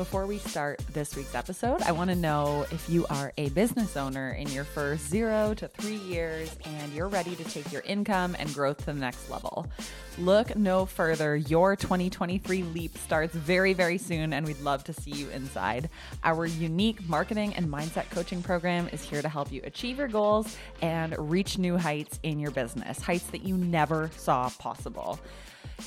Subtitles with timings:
[0.00, 3.98] Before we start this week's episode, I want to know if you are a business
[3.98, 8.34] owner in your first zero to three years and you're ready to take your income
[8.38, 9.66] and growth to the next level.
[10.16, 11.36] Look no further.
[11.36, 15.90] Your 2023 leap starts very, very soon, and we'd love to see you inside.
[16.24, 20.56] Our unique marketing and mindset coaching program is here to help you achieve your goals
[20.80, 25.20] and reach new heights in your business, heights that you never saw possible.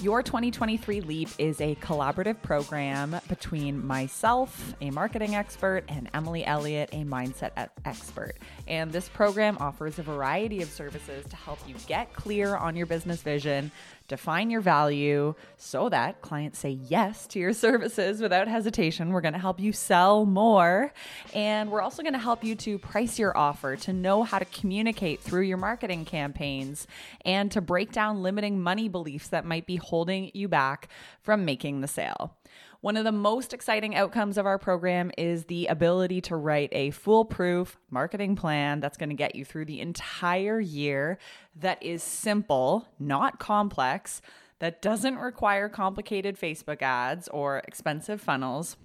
[0.01, 6.89] Your 2023 Leap is a collaborative program between myself, a marketing expert, and Emily Elliott,
[6.91, 8.35] a mindset expert.
[8.67, 12.85] And this program offers a variety of services to help you get clear on your
[12.85, 13.71] business vision,
[14.13, 19.09] define your value so that clients say yes to your services without hesitation.
[19.09, 20.93] We're going to help you sell more.
[21.33, 24.45] And we're also going to help you to price your offer, to know how to
[24.45, 26.85] communicate through your marketing campaigns,
[27.25, 30.89] and to break down limiting money beliefs that might be holding you back
[31.21, 32.35] from making the sale.
[32.83, 36.91] One of the most exciting outcomes of our program is the ability to write a
[36.91, 41.17] foolproof marketing plan that's going to get you through the entire year
[41.55, 44.21] that is simple, not complex,
[44.59, 48.75] that doesn't require complicated Facebook ads or expensive funnels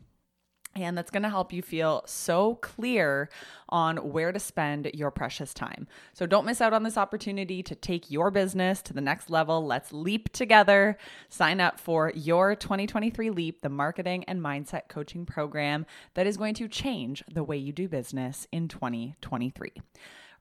[0.85, 3.29] and that's going to help you feel so clear
[3.69, 5.87] on where to spend your precious time.
[6.13, 9.65] So don't miss out on this opportunity to take your business to the next level.
[9.67, 10.97] Let's leap together.
[11.29, 16.55] Sign up for your 2023 Leap, the marketing and mindset coaching program that is going
[16.55, 19.73] to change the way you do business in 2023.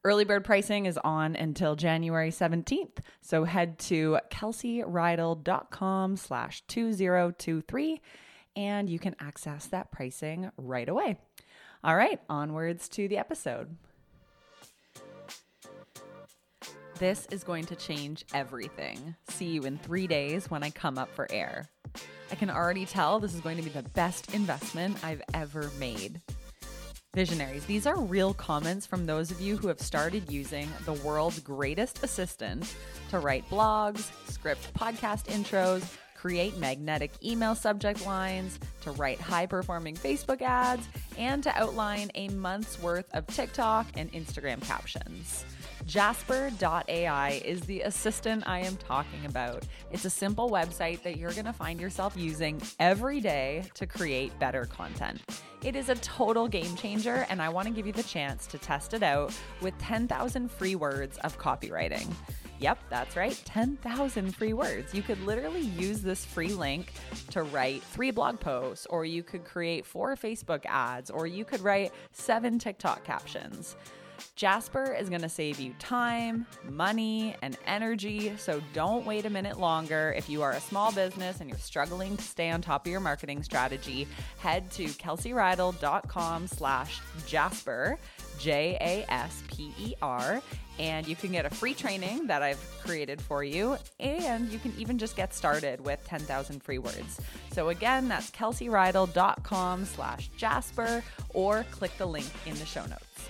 [0.03, 2.99] Early bird pricing is on until January 17th.
[3.21, 8.01] So head to kelseyreidl.com slash 2023
[8.57, 11.17] and you can access that pricing right away.
[11.83, 13.77] All right, onwards to the episode.
[16.97, 19.15] This is going to change everything.
[19.29, 21.69] See you in three days when I come up for air.
[22.31, 26.19] I can already tell this is going to be the best investment I've ever made.
[27.13, 31.39] Visionaries, these are real comments from those of you who have started using the world's
[31.39, 32.75] greatest assistant
[33.09, 39.95] to write blogs, script podcast intros, create magnetic email subject lines, to write high performing
[39.95, 45.45] Facebook ads, and to outline a month's worth of TikTok and Instagram captions.
[45.85, 49.63] Jasper.ai is the assistant I am talking about.
[49.89, 54.37] It's a simple website that you're going to find yourself using every day to create
[54.37, 55.21] better content.
[55.63, 58.57] It is a total game changer, and I want to give you the chance to
[58.57, 62.13] test it out with 10,000 free words of copywriting.
[62.59, 63.39] Yep, that's right.
[63.45, 64.93] 10,000 free words.
[64.93, 66.93] You could literally use this free link
[67.31, 71.61] to write three blog posts, or you could create four Facebook ads, or you could
[71.61, 73.75] write seven TikTok captions.
[74.35, 78.33] Jasper is going to save you time, money, and energy.
[78.37, 80.13] So don't wait a minute longer.
[80.15, 82.99] If you are a small business and you're struggling to stay on top of your
[82.99, 84.07] marketing strategy,
[84.39, 87.97] head to kelseyreidl.com slash Jasper,
[88.39, 90.41] J A S P E R,
[90.79, 94.73] and you can get a free training that I've created for you, and you can
[94.77, 97.19] even just get started with 10,000 free words.
[97.51, 103.29] So again, that's kelseyreidl.com slash Jasper, or click the link in the show notes.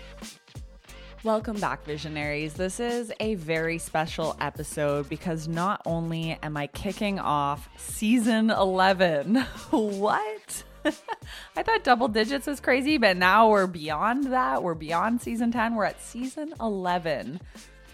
[1.24, 2.54] Welcome back, visionaries.
[2.54, 9.36] This is a very special episode because not only am I kicking off season 11,
[9.72, 10.64] what?
[11.56, 14.64] I thought double digits was crazy, but now we're beyond that.
[14.64, 15.76] We're beyond season 10.
[15.76, 17.40] We're at season 11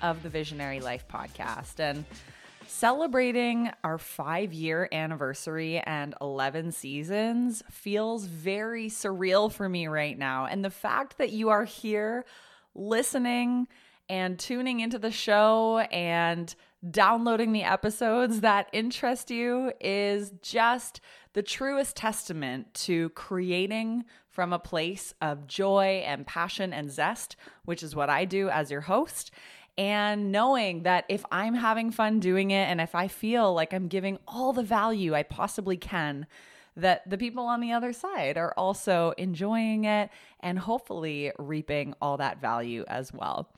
[0.02, 1.80] of the Visionary Life podcast.
[1.80, 2.06] And
[2.68, 10.46] celebrating our five year anniversary and 11 seasons feels very surreal for me right now.
[10.46, 12.26] And the fact that you are here
[12.76, 13.68] listening
[14.10, 16.54] and tuning into the show and
[16.90, 21.00] downloading the episodes that interest you is just
[21.34, 27.36] the truest testament to creating from a place of joy and passion and zest,
[27.66, 29.32] which is what I do as your host.
[29.78, 33.88] And knowing that if I'm having fun doing it and if I feel like I'm
[33.88, 36.28] giving all the value I possibly can,
[36.76, 40.10] that the people on the other side are also enjoying it
[40.40, 43.50] and hopefully reaping all that value as well.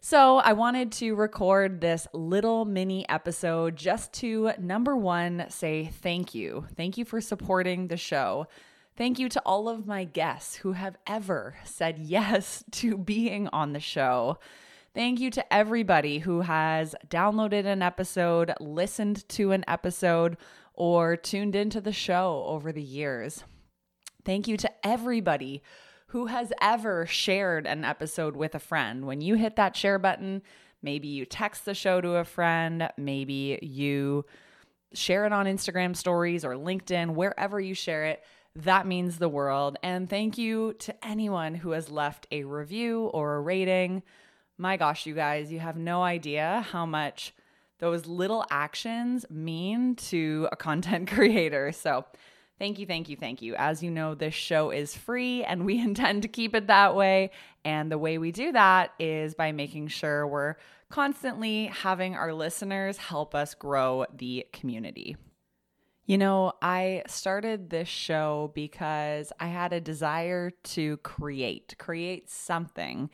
[0.00, 6.36] So, I wanted to record this little mini episode just to number one, say thank
[6.36, 6.66] you.
[6.76, 8.46] Thank you for supporting the show.
[8.96, 13.72] Thank you to all of my guests who have ever said yes to being on
[13.72, 14.38] the show.
[14.94, 20.36] Thank you to everybody who has downloaded an episode, listened to an episode,
[20.74, 23.42] or tuned into the show over the years.
[24.24, 25.62] Thank you to everybody
[26.08, 29.06] who has ever shared an episode with a friend.
[29.06, 30.42] When you hit that share button,
[30.82, 34.24] maybe you text the show to a friend, maybe you
[34.94, 38.24] share it on Instagram stories or LinkedIn, wherever you share it.
[38.56, 39.76] That means the world.
[39.82, 44.02] And thank you to anyone who has left a review or a rating.
[44.56, 47.34] My gosh, you guys, you have no idea how much
[47.80, 51.70] those little actions mean to a content creator.
[51.70, 52.06] So,
[52.58, 53.54] Thank you, thank you, thank you.
[53.54, 57.30] As you know, this show is free and we intend to keep it that way.
[57.64, 60.56] And the way we do that is by making sure we're
[60.90, 65.16] constantly having our listeners help us grow the community.
[66.06, 73.10] You know, I started this show because I had a desire to create, create something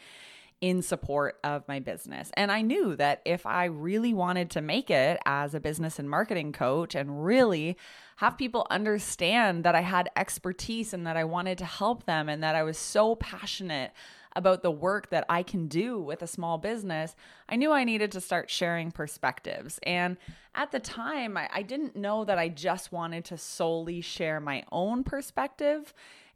[0.65, 2.31] in support of my business.
[2.39, 6.09] And I knew that if I really wanted to make it as a business and
[6.09, 7.77] marketing coach and really
[8.17, 12.43] have people understand that I had expertise and that I wanted to help them and
[12.43, 13.93] that I was so passionate
[14.35, 17.15] about the work that I can do with a small business,
[17.47, 19.79] I knew I needed to start sharing perspectives.
[19.83, 20.17] And
[20.55, 24.65] at the time, I, I didn't know that I just wanted to solely share my
[24.73, 25.93] own perspective.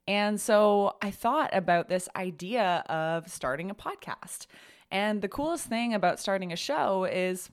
[0.08, 4.46] And so I thought about this idea of starting a podcast.
[4.90, 7.50] And the coolest thing about starting a show is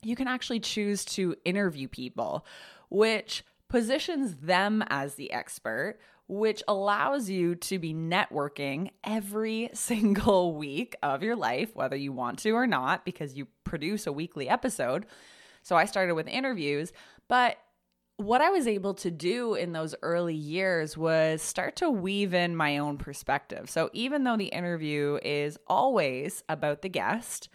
[0.00, 2.46] you can actually choose to interview people,
[2.90, 5.98] which positions them as the expert,
[6.28, 12.38] which allows you to be networking every single week of your life, whether you want
[12.38, 15.06] to or not, because you produce a weekly episode.
[15.64, 16.92] So I started with interviews,
[17.26, 17.56] but
[18.16, 22.54] what I was able to do in those early years was start to weave in
[22.54, 23.68] my own perspective.
[23.68, 27.48] So even though the interview is always about the guest,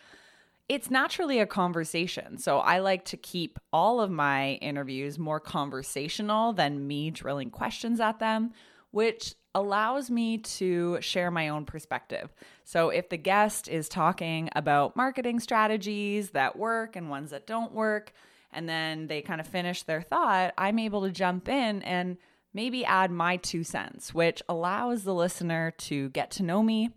[0.68, 2.38] it's naturally a conversation.
[2.38, 8.00] So I like to keep all of my interviews more conversational than me drilling questions
[8.02, 8.52] at them,
[8.92, 12.34] which allows me to share my own perspective.
[12.66, 17.72] So if the guest is talking about marketing strategies that work and ones that don't
[17.72, 18.14] work,
[18.52, 22.18] and then they kind of finish their thought, I'm able to jump in and
[22.54, 26.90] maybe add my two cents, which allows the listener to get to know me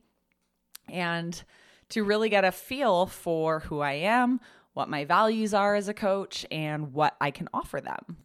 [0.88, 1.42] and
[1.90, 4.40] to really get a feel for who I am,
[4.72, 8.16] what my values are as a coach, and what I can offer them.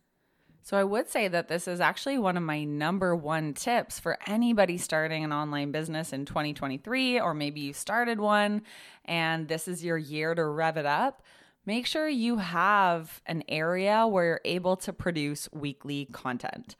[0.63, 4.18] So, I would say that this is actually one of my number one tips for
[4.27, 8.63] anybody starting an online business in 2023, or maybe you started one
[9.06, 11.23] and this is your year to rev it up
[11.68, 16.78] make sure you have an area where you're able to produce weekly content.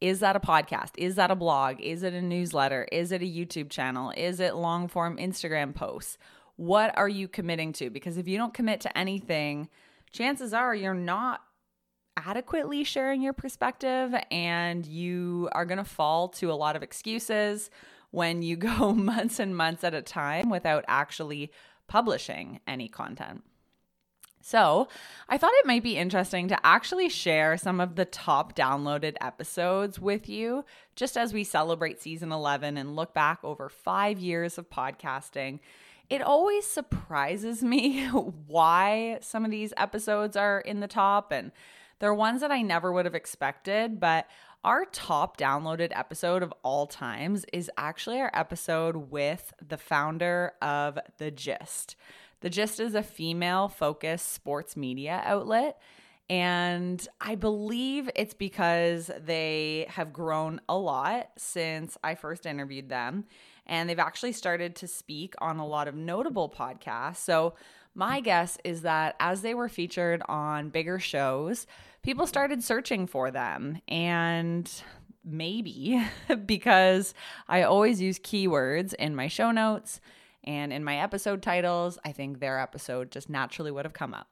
[0.00, 0.92] Is that a podcast?
[0.96, 1.78] Is that a blog?
[1.78, 2.88] Is it a newsletter?
[2.90, 4.14] Is it a YouTube channel?
[4.16, 6.16] Is it long form Instagram posts?
[6.56, 7.90] What are you committing to?
[7.90, 9.68] Because if you don't commit to anything,
[10.10, 11.42] chances are you're not
[12.16, 17.70] adequately sharing your perspective and you are going to fall to a lot of excuses
[18.10, 21.52] when you go months and months at a time without actually
[21.88, 23.42] publishing any content.
[24.42, 24.88] So,
[25.28, 29.98] I thought it might be interesting to actually share some of the top downloaded episodes
[29.98, 30.64] with you
[30.96, 35.60] just as we celebrate season 11 and look back over five years of podcasting.
[36.08, 38.06] It always surprises me
[38.46, 41.52] why some of these episodes are in the top, and
[41.98, 44.00] they're ones that I never would have expected.
[44.00, 44.26] But
[44.64, 50.98] our top downloaded episode of all times is actually our episode with the founder of
[51.18, 51.94] The Gist.
[52.40, 55.80] The Gist is a female focused sports media outlet.
[56.28, 63.24] And I believe it's because they have grown a lot since I first interviewed them.
[63.66, 67.16] And they've actually started to speak on a lot of notable podcasts.
[67.16, 67.54] So,
[67.92, 71.66] my guess is that as they were featured on bigger shows,
[72.02, 73.80] people started searching for them.
[73.88, 74.70] And
[75.24, 76.00] maybe
[76.46, 77.12] because
[77.48, 80.00] I always use keywords in my show notes
[80.44, 84.28] and in my episode titles, I think their episode just naturally would have come up.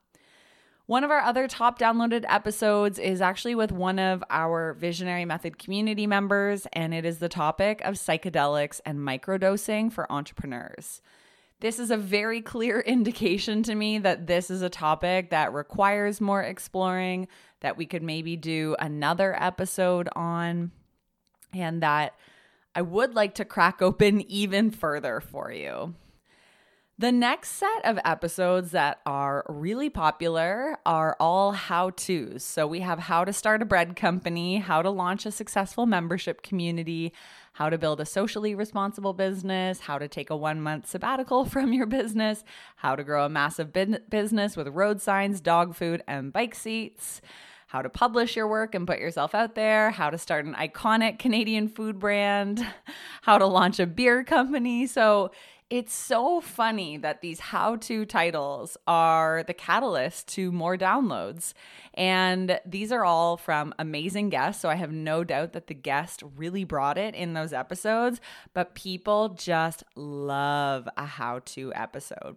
[0.89, 5.59] One of our other top downloaded episodes is actually with one of our Visionary Method
[5.59, 11.03] community members, and it is the topic of psychedelics and microdosing for entrepreneurs.
[11.61, 16.23] This is a very clear indication to me that this is a topic that requires
[16.23, 17.29] more exploring,
[17.61, 20.71] that we could maybe do another episode on,
[21.53, 22.15] and that
[22.79, 25.97] I would like to crack open even further for you.
[26.97, 32.45] The next set of episodes that are really popular are all how to's.
[32.45, 36.41] So we have how to start a bread company, how to launch a successful membership
[36.43, 37.13] community,
[37.55, 41.73] how to build a socially responsible business, how to take a one month sabbatical from
[41.73, 42.45] your business,
[42.77, 43.73] how to grow a massive
[44.09, 47.21] business with road signs, dog food, and bike seats
[47.69, 51.19] how to publish your work and put yourself out there, how to start an iconic
[51.19, 52.67] Canadian food brand,
[53.23, 54.87] how to launch a beer company.
[54.87, 55.31] So,
[55.71, 61.53] It's so funny that these how to titles are the catalyst to more downloads.
[61.93, 64.63] And these are all from amazing guests.
[64.63, 68.19] So I have no doubt that the guest really brought it in those episodes,
[68.55, 72.37] but people just love a how to episode.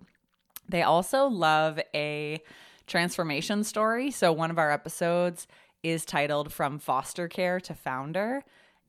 [0.67, 2.43] They also love a
[2.91, 4.11] transformation story.
[4.11, 5.47] So one of our episodes
[5.81, 8.43] is titled From Foster Care to Founder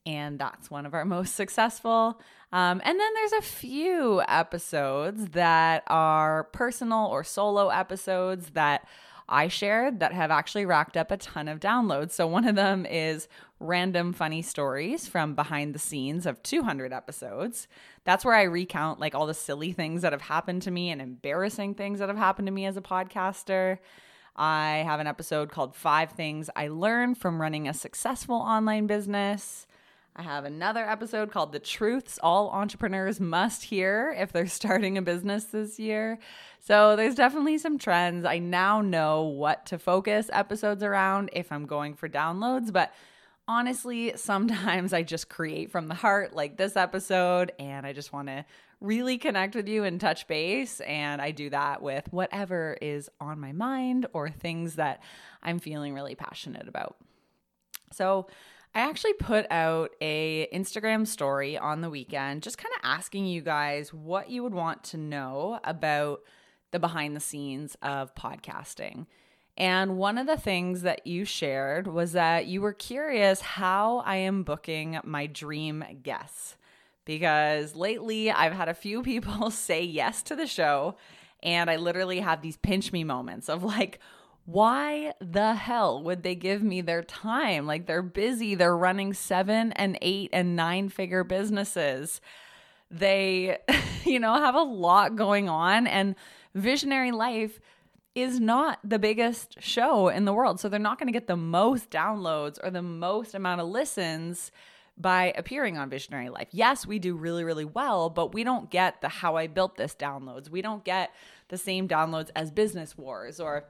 [0.07, 2.21] and that's one of our most successful.
[2.53, 8.87] Um, and then there's a few episodes that are personal or solo episodes that
[9.29, 12.13] I shared that have actually racked up a ton of downloads.
[12.13, 13.29] So one of them is
[13.61, 17.69] random funny stories from behind the scenes of 200 episodes.
[18.05, 21.01] That's where I recount like all the silly things that have happened to me and
[21.01, 23.79] embarrassing things that have happened to me as a podcaster.
[24.35, 29.67] I have an episode called Five Things I Learned from Running a Successful Online Business.
[30.15, 35.03] I have another episode called The Truths All Entrepreneurs Must Hear if they're starting a
[35.03, 36.19] business this year.
[36.61, 38.27] So there's definitely some trends.
[38.27, 42.93] I now know what to focus episodes around if I'm going for downloads, but
[43.49, 48.29] honestly, sometimes I just create from the heart, like this episode, and I just want
[48.29, 48.45] to
[48.83, 50.81] really connect with you and touch base.
[50.81, 55.03] And I do that with whatever is on my mind or things that
[55.43, 56.97] I'm feeling really passionate about.
[57.93, 58.27] So,
[58.75, 63.43] I actually put out a Instagram story on the weekend just kind of asking you
[63.43, 66.23] guys what you would want to know about
[66.71, 69.07] the behind the scenes of podcasting.
[69.59, 74.17] And one of the things that you shared was that you were curious how I
[74.17, 76.57] am booking my dream guests.
[77.05, 80.97] Because lately I've had a few people say yes to the show,
[81.43, 83.99] and I literally have these pinch me moments of like,
[84.45, 87.67] why the hell would they give me their time?
[87.67, 92.21] Like they're busy, they're running seven and eight and nine figure businesses.
[92.91, 93.59] They,
[94.05, 96.17] you know, have a lot going on, and
[96.55, 97.61] Visionary Life
[98.15, 100.61] is not the biggest show in the world.
[100.61, 104.53] So they're not going to get the most downloads or the most amount of listens
[104.99, 106.49] by appearing on Visionary Life.
[106.51, 109.95] Yes, we do really, really well, but we don't get the how I built this
[109.95, 110.51] downloads.
[110.51, 111.11] We don't get
[111.49, 113.65] the same downloads as Business Wars or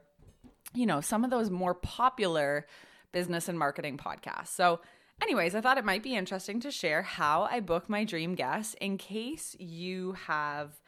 [0.75, 2.67] you know, some of those more popular
[3.13, 4.49] business and marketing podcasts.
[4.49, 4.81] So,
[5.23, 8.75] anyways, I thought it might be interesting to share how I book my dream guests
[8.81, 10.81] in case you have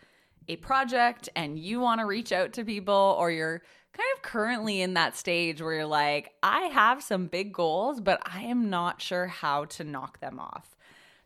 [0.48, 3.62] a project and you want to reach out to people or you're
[3.92, 8.20] kind of currently in that stage where you're like, I have some big goals, but
[8.26, 10.76] I am not sure how to knock them off.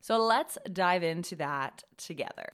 [0.00, 2.52] So let's dive into that together.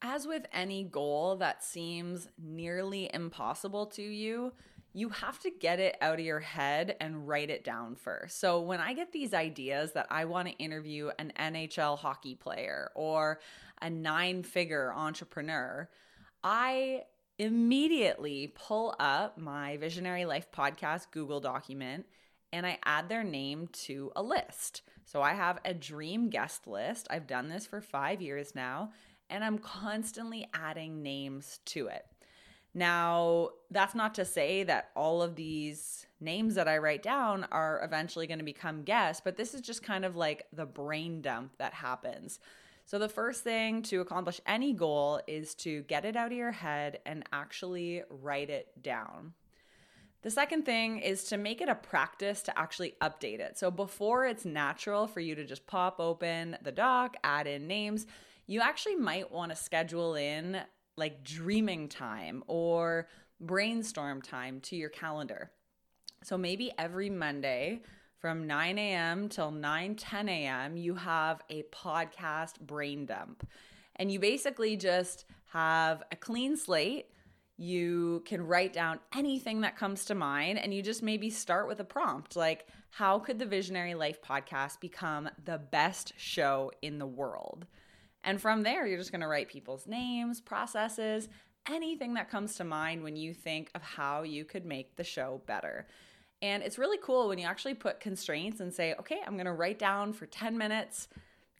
[0.00, 4.52] As with any goal that seems nearly impossible to you,
[4.98, 8.40] you have to get it out of your head and write it down first.
[8.40, 12.90] So when I get these ideas that I want to interview an NHL hockey player
[12.94, 13.38] or
[13.80, 15.88] a nine figure entrepreneur,
[16.42, 17.04] I
[17.38, 22.06] immediately pull up my Visionary Life podcast Google document
[22.52, 24.82] and I add their name to a list.
[25.04, 27.06] So I have a dream guest list.
[27.08, 28.90] I've done this for five years now,
[29.30, 32.04] and I'm constantly adding names to it.
[32.78, 37.82] Now, that's not to say that all of these names that I write down are
[37.82, 41.58] eventually going to become guests, but this is just kind of like the brain dump
[41.58, 42.38] that happens.
[42.84, 46.52] So, the first thing to accomplish any goal is to get it out of your
[46.52, 49.32] head and actually write it down.
[50.22, 53.58] The second thing is to make it a practice to actually update it.
[53.58, 58.06] So, before it's natural for you to just pop open the doc, add in names,
[58.46, 60.60] you actually might want to schedule in
[60.98, 63.08] like dreaming time or
[63.40, 65.50] brainstorm time to your calendar.
[66.24, 67.82] So maybe every Monday
[68.18, 69.28] from 9 a.m.
[69.28, 73.48] till 9, 10 a.m., you have a podcast brain dump.
[73.96, 77.06] And you basically just have a clean slate.
[77.56, 81.80] You can write down anything that comes to mind, and you just maybe start with
[81.80, 87.06] a prompt like, How could the Visionary Life podcast become the best show in the
[87.06, 87.66] world?
[88.28, 91.30] And from there, you're just going to write people's names, processes,
[91.66, 95.40] anything that comes to mind when you think of how you could make the show
[95.46, 95.86] better.
[96.42, 99.52] And it's really cool when you actually put constraints and say, okay, I'm going to
[99.54, 101.08] write down for 10 minutes.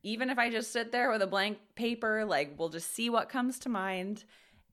[0.03, 3.31] Even if I just sit there with a blank paper, like we'll just see what
[3.31, 4.25] comes to mind.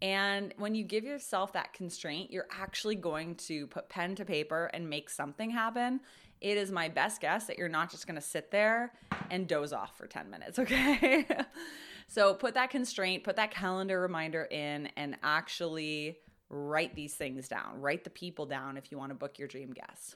[0.02, 4.70] And when you give yourself that constraint, you're actually going to put pen to paper
[4.74, 6.02] and make something happen
[6.46, 8.94] it is my best guess that you're not just going to sit there
[9.32, 11.25] and doze off for 10 minutes, okay?
[12.08, 17.82] so put that constraint, put that calendar reminder in, and actually write these things down.
[17.82, 20.16] Write the people down if you want to book your dream guests.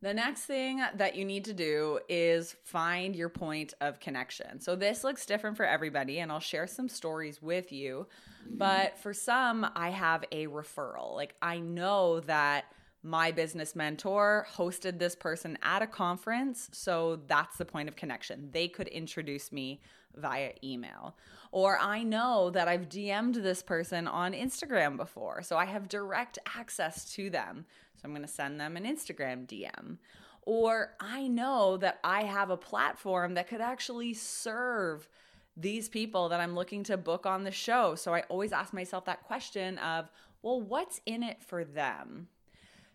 [0.00, 4.60] The next thing that you need to do is find your point of connection.
[4.60, 8.08] So, this looks different for everybody, and I'll share some stories with you.
[8.50, 11.14] But for some, I have a referral.
[11.14, 12.64] Like, I know that
[13.02, 16.68] my business mentor hosted this person at a conference.
[16.72, 18.48] So, that's the point of connection.
[18.52, 19.80] They could introduce me
[20.16, 21.16] via email.
[21.50, 25.42] Or I know that I've DM'd this person on Instagram before.
[25.42, 27.66] So, I have direct access to them.
[27.96, 29.98] So I'm going to send them an Instagram DM.
[30.42, 35.08] Or I know that I have a platform that could actually serve
[35.56, 37.94] these people that I'm looking to book on the show.
[37.94, 40.10] So I always ask myself that question of,
[40.42, 42.26] well, what's in it for them?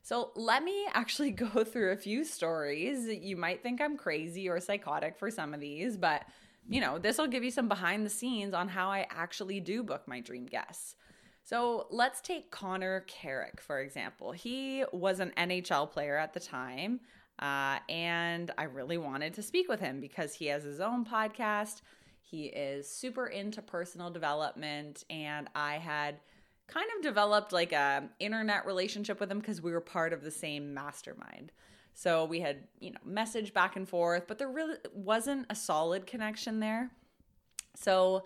[0.07, 3.09] So let me actually go through a few stories.
[3.09, 6.23] You might think I'm crazy or psychotic for some of these, but
[6.69, 9.83] you know, this will give you some behind the scenes on how I actually do
[9.83, 10.95] book my dream guests.
[11.43, 14.31] So let's take Connor Carrick, for example.
[14.31, 17.01] He was an NHL player at the time,
[17.39, 21.81] uh, and I really wanted to speak with him because he has his own podcast.
[22.21, 26.19] He is super into personal development, and I had
[26.67, 30.31] kind of developed like a internet relationship with him because we were part of the
[30.31, 31.51] same mastermind.
[31.93, 36.05] So we had, you know, message back and forth, but there really wasn't a solid
[36.05, 36.91] connection there.
[37.75, 38.25] So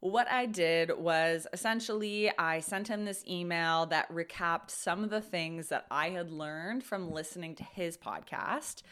[0.00, 5.20] what I did was essentially I sent him this email that recapped some of the
[5.20, 8.82] things that I had learned from listening to his podcast.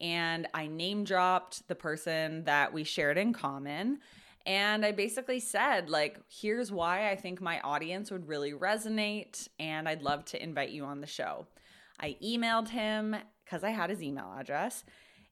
[0.00, 3.98] And I name dropped the person that we shared in common.
[4.46, 9.88] And I basically said, like, here's why I think my audience would really resonate, and
[9.88, 11.46] I'd love to invite you on the show.
[11.98, 14.84] I emailed him because I had his email address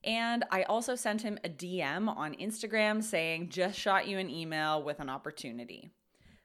[0.05, 4.83] and I also sent him a DM on Instagram saying, just shot you an email
[4.83, 5.91] with an opportunity.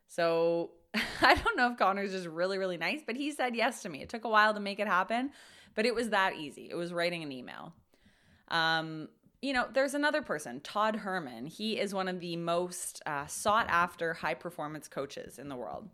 [0.07, 0.71] So
[1.21, 4.01] I don't know if Connor's just really, really nice, but he said yes to me.
[4.01, 5.31] It took a while to make it happen,
[5.75, 6.67] but it was that easy.
[6.69, 7.73] It was writing an email.
[8.49, 9.09] Um,
[9.41, 11.45] you know, there's another person, Todd Herman.
[11.45, 15.89] He is one of the most uh, sought after high performance coaches in the world.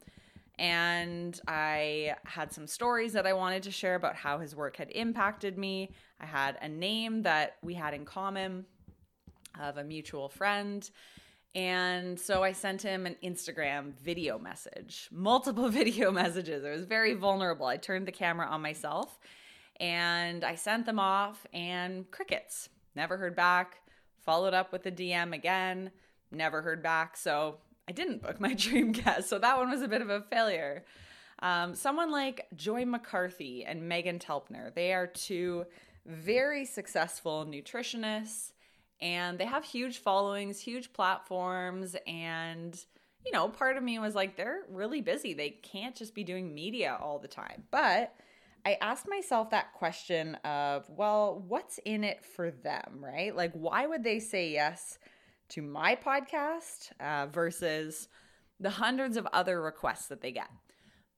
[0.59, 4.91] And I had some stories that I wanted to share about how his work had
[4.91, 5.91] impacted me.
[6.19, 8.65] I had a name that we had in common
[9.59, 10.89] of a mutual friend.
[11.55, 16.63] And so I sent him an Instagram video message, multiple video messages.
[16.63, 17.65] It was very vulnerable.
[17.65, 19.19] I turned the camera on myself
[19.79, 22.69] and I sent them off, and crickets.
[22.95, 23.79] Never heard back.
[24.25, 25.91] Followed up with a DM again,
[26.31, 27.17] never heard back.
[27.17, 29.29] So I didn't book my dream guest.
[29.29, 30.85] So that one was a bit of a failure.
[31.39, 35.65] Um, someone like Joy McCarthy and Meghan Telpner, they are two
[36.05, 38.51] very successful nutritionists
[39.01, 41.97] and they have huge followings, huge platforms.
[42.07, 42.79] And,
[43.25, 45.33] you know, part of me was like, they're really busy.
[45.33, 47.63] They can't just be doing media all the time.
[47.71, 48.15] But
[48.65, 53.35] I asked myself that question of, well, what's in it for them, right?
[53.35, 54.97] Like, why would they say yes
[55.49, 58.07] to my podcast uh, versus
[58.59, 60.49] the hundreds of other requests that they get.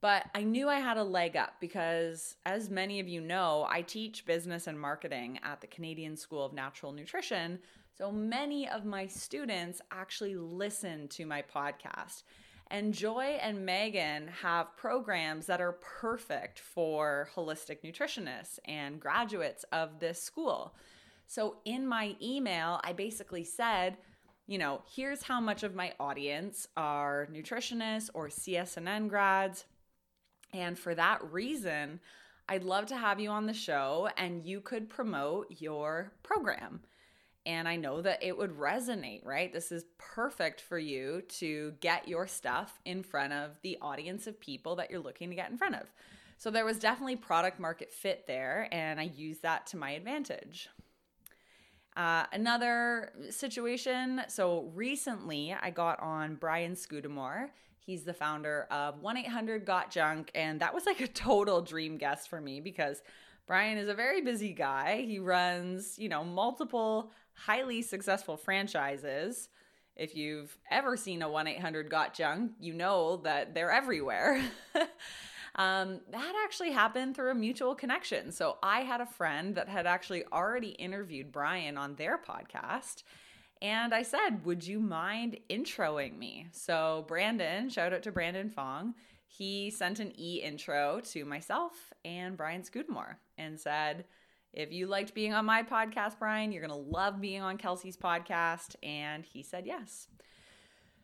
[0.01, 3.81] But I knew I had a leg up because, as many of you know, I
[3.81, 7.59] teach business and marketing at the Canadian School of Natural Nutrition.
[7.97, 12.23] So many of my students actually listen to my podcast.
[12.67, 19.99] And Joy and Megan have programs that are perfect for holistic nutritionists and graduates of
[19.99, 20.73] this school.
[21.27, 23.97] So in my email, I basically said,
[24.47, 29.65] you know, here's how much of my audience are nutritionists or CSNN grads.
[30.53, 31.99] And for that reason,
[32.47, 36.81] I'd love to have you on the show and you could promote your program.
[37.45, 39.53] And I know that it would resonate, right?
[39.53, 44.39] This is perfect for you to get your stuff in front of the audience of
[44.39, 45.91] people that you're looking to get in front of.
[46.37, 50.69] So there was definitely product market fit there, and I used that to my advantage.
[51.95, 54.21] Uh, another situation.
[54.27, 57.51] So recently, I got on Brian Scudamore.
[57.79, 60.29] He's the founder of 1 800 Got Junk.
[60.35, 63.01] And that was like a total dream guest for me because
[63.47, 65.03] Brian is a very busy guy.
[65.07, 69.49] He runs, you know, multiple highly successful franchises.
[69.95, 74.41] If you've ever seen a 1 800 Got Junk, you know that they're everywhere.
[75.57, 78.31] Um, that actually happened through a mutual connection.
[78.31, 83.03] So I had a friend that had actually already interviewed Brian on their podcast.
[83.61, 86.47] And I said, Would you mind introing me?
[86.51, 88.95] So, Brandon, shout out to Brandon Fong,
[89.27, 94.05] he sent an e intro to myself and Brian Scudamore and said,
[94.55, 97.97] If you liked being on my podcast, Brian, you're going to love being on Kelsey's
[97.97, 98.75] podcast.
[98.81, 100.07] And he said yes.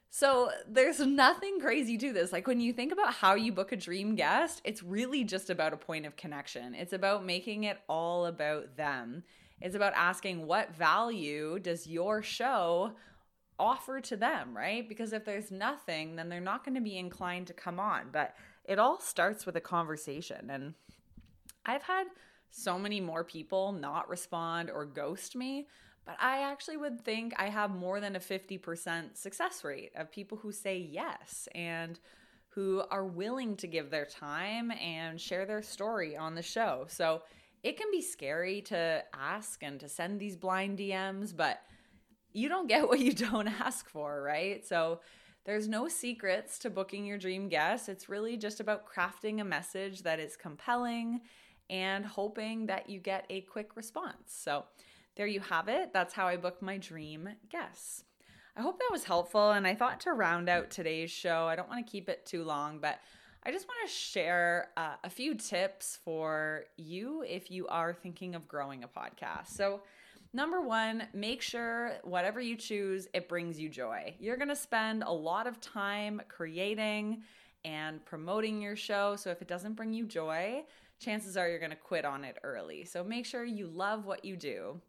[0.09, 2.31] So there's nothing crazy to this.
[2.31, 5.73] Like when you think about how you book a dream guest, it's really just about
[5.73, 6.75] a point of connection.
[6.75, 9.23] It's about making it all about them.
[9.61, 12.93] It's about asking what value does your show
[13.59, 14.87] offer to them, right?
[14.87, 18.07] Because if there's nothing, then they're not going to be inclined to come on.
[18.11, 18.33] But
[18.65, 20.49] it all starts with a conversation.
[20.49, 20.73] And
[21.65, 22.07] I've had
[22.51, 25.67] so many more people not respond or ghost me
[26.05, 30.37] but I actually would think I have more than a 50% success rate of people
[30.37, 31.99] who say yes and
[32.49, 36.85] who are willing to give their time and share their story on the show.
[36.89, 37.21] So
[37.63, 41.61] it can be scary to ask and to send these blind DMs, but
[42.33, 44.65] you don't get what you don't ask for, right?
[44.65, 44.99] So
[45.45, 47.89] there's no secrets to booking your dream guest.
[47.89, 51.21] It's really just about crafting a message that is compelling
[51.71, 54.27] and hoping that you get a quick response.
[54.27, 54.65] So
[55.15, 55.91] there you have it.
[55.93, 58.03] That's how I book my dream guests.
[58.55, 59.51] I hope that was helpful.
[59.51, 62.43] And I thought to round out today's show, I don't want to keep it too
[62.43, 62.99] long, but
[63.43, 68.35] I just want to share uh, a few tips for you if you are thinking
[68.35, 69.47] of growing a podcast.
[69.47, 69.81] So,
[70.33, 74.13] number one, make sure whatever you choose, it brings you joy.
[74.19, 77.23] You're going to spend a lot of time creating
[77.65, 79.15] and promoting your show.
[79.15, 80.63] So, if it doesn't bring you joy,
[81.01, 82.85] chances are you're going to quit on it early.
[82.85, 84.79] So, make sure you love what you do.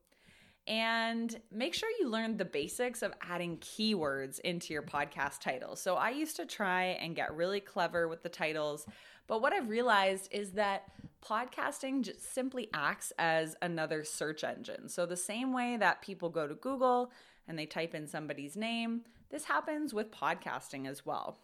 [0.69, 5.83] And make sure you learn the basics of adding keywords into your podcast titles.
[5.83, 8.87] So I used to try and get really clever with the titles,
[9.27, 10.85] but what I've realized is that
[11.25, 14.89] podcasting just simply acts as another search engine.
[14.89, 17.11] So the same way that people go to Google
[17.49, 21.39] and they type in somebody's name, this happens with podcasting as well.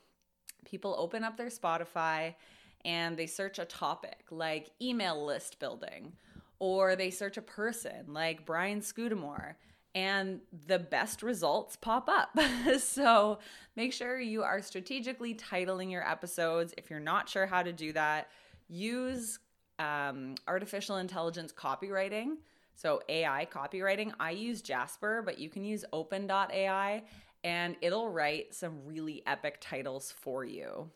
[0.65, 2.35] People open up their Spotify
[2.85, 6.12] and they search a topic like email list building
[6.59, 9.57] or they search a person like Brian Scudamore
[9.95, 12.38] and the best results pop up.
[12.79, 13.38] so
[13.77, 16.75] make sure you are strategically titling your episodes.
[16.77, 18.29] If you're not sure how to do that,
[18.69, 19.38] use
[19.79, 22.37] um, artificial intelligence copywriting.
[22.75, 24.12] So AI copywriting.
[24.21, 27.03] I use Jasper, but you can use open.ai
[27.45, 30.91] and it'll write some really epic titles for you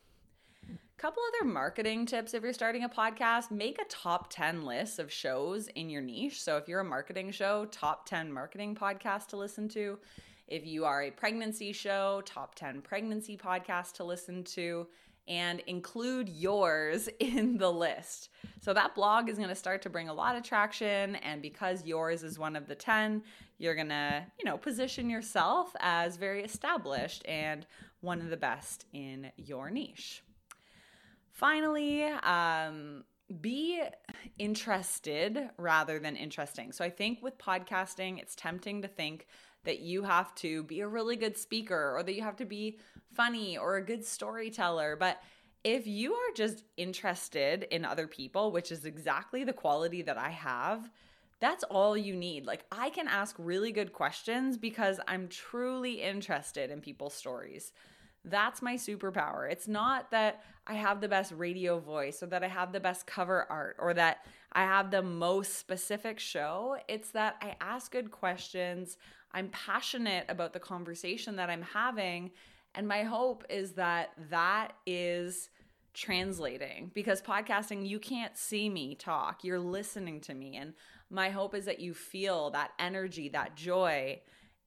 [1.03, 3.51] couple other marketing tips if you're starting a podcast.
[3.51, 6.41] Make a top 10 list of shows in your niche.
[6.41, 9.99] So if you're a marketing show top 10 marketing podcasts to listen to.
[10.47, 14.87] If you are a pregnancy show top 10 pregnancy podcasts to listen to
[15.27, 18.29] and include yours in the list.
[18.61, 21.85] So that blog is going to start to bring a lot of traction and because
[21.85, 23.25] yours is one of the 10
[23.59, 27.67] you're going to you know position yourself as very established and
[28.03, 30.23] one of the best in your niche
[31.33, 33.05] Finally, um,
[33.40, 33.83] be
[34.38, 36.73] interested rather than interesting.
[36.73, 39.27] So I think with podcasting, it's tempting to think
[39.64, 42.79] that you have to be a really good speaker or that you have to be
[43.14, 44.97] funny or a good storyteller.
[44.97, 45.23] But
[45.64, 50.31] if you are just interested in other people, which is exactly the quality that I
[50.31, 50.90] have,
[51.40, 52.47] that's all you need.
[52.47, 57.73] Like, I can ask really good questions because I'm truly interested in people's stories.
[58.25, 59.51] That's my superpower.
[59.51, 63.07] It's not that I have the best radio voice or that I have the best
[63.07, 66.77] cover art or that I have the most specific show.
[66.88, 68.96] It's that I ask good questions.
[69.33, 72.31] I'm passionate about the conversation that I'm having.
[72.75, 75.51] And my hope is that that is
[75.94, 80.57] translating because podcasting, you can't see me talk, you're listening to me.
[80.57, 80.75] And
[81.11, 84.20] my hope is that you feel that energy, that joy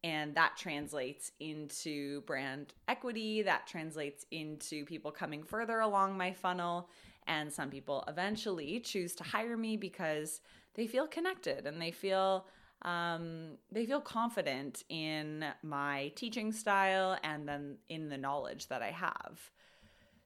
[0.06, 6.90] and that translates into brand equity, that translates into people coming further along my funnel.
[7.26, 10.42] And some people eventually choose to hire me because
[10.76, 12.46] they feel connected and they feel
[12.84, 18.92] um, they feel confident in my teaching style and then in the knowledge that I
[18.92, 19.40] have.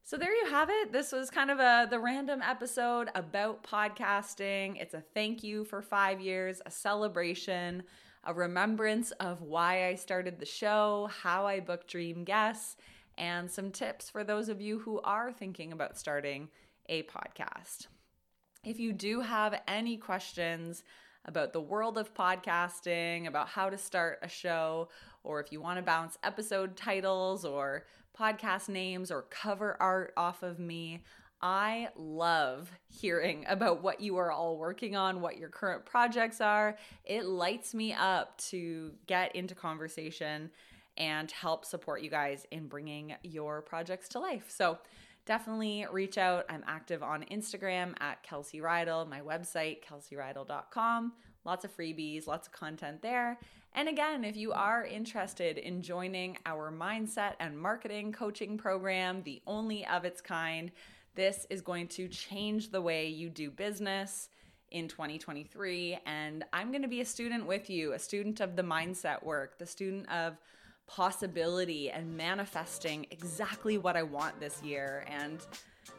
[0.03, 0.91] So there you have it.
[0.91, 4.81] This was kind of a the random episode about podcasting.
[4.81, 7.83] It's a thank you for 5 years, a celebration
[8.23, 12.75] a remembrance of why I started the show, how I book dream guests,
[13.17, 16.49] and some tips for those of you who are thinking about starting
[16.87, 17.87] a podcast.
[18.65, 20.83] If you do have any questions
[21.25, 24.89] about the world of podcasting, about how to start a show,
[25.23, 27.85] or if you want to bounce episode titles or
[28.17, 31.03] podcast names or cover art off of me,
[31.41, 36.77] I love hearing about what you are all working on, what your current projects are.
[37.05, 40.51] It lights me up to get into conversation
[40.97, 44.45] and help support you guys in bringing your projects to life.
[44.49, 44.79] So,
[45.25, 46.45] definitely reach out.
[46.49, 51.13] I'm active on Instagram at Kelsey Reidl, my website, kelseyreidl.com.
[51.45, 53.37] Lots of freebies, lots of content there.
[53.73, 59.41] And again, if you are interested in joining our mindset and marketing coaching program, the
[59.45, 60.71] only of its kind,
[61.19, 64.29] this is going to change the way you do business
[64.71, 65.99] in 2023.
[66.05, 69.57] And I'm going to be a student with you, a student of the mindset work,
[69.57, 70.37] the student of
[70.87, 75.03] possibility and manifesting exactly what I want this year.
[75.09, 75.45] And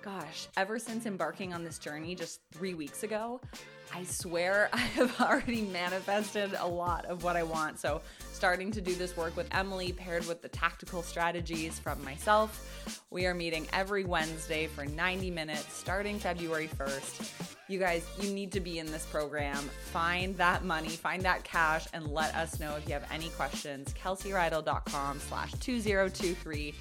[0.00, 3.42] gosh, ever since embarking on this journey just three weeks ago,
[3.94, 7.78] I swear I have already manifested a lot of what I want.
[7.78, 8.00] So,
[8.32, 13.26] starting to do this work with Emily, paired with the tactical strategies from myself, we
[13.26, 17.50] are meeting every Wednesday for 90 minutes starting February 1st.
[17.68, 19.58] You guys, you need to be in this program.
[19.92, 23.94] Find that money, find that cash, and let us know if you have any questions.
[24.02, 26.74] KelseyReidl.com slash 2023.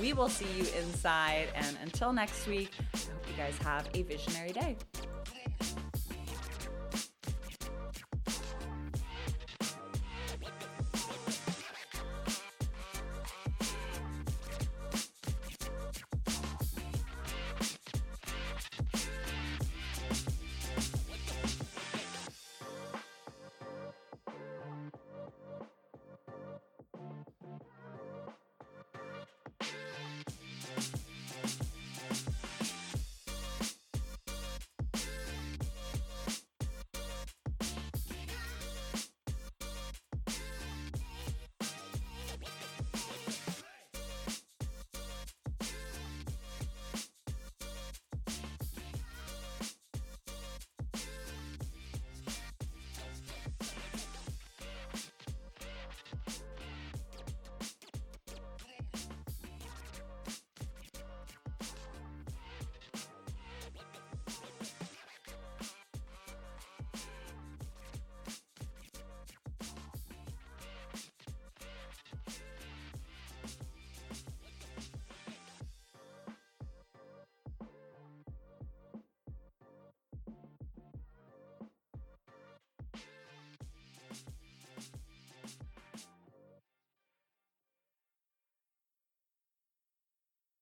[0.00, 1.48] We will see you inside.
[1.54, 4.76] And until next week, I hope you guys have a visionary day.